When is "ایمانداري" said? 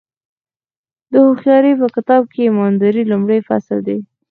2.47-3.03